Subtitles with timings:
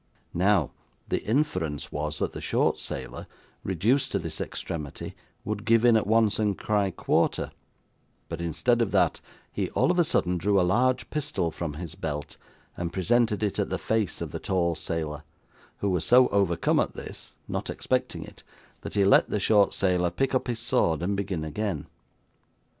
[0.33, 0.71] Now,
[1.09, 3.27] the inference was, that the short sailor,
[3.63, 5.13] reduced to this extremity,
[5.45, 7.51] would give in at once and cry quarter,
[8.27, 11.93] but, instead of that, he all of a sudden drew a large pistol from his
[11.93, 12.37] belt
[12.75, 15.21] and presented it at the face of the tall sailor,
[15.81, 18.41] who was so overcome at this (not expecting it)
[18.81, 21.85] that he let the short sailor pick up his sword and begin again.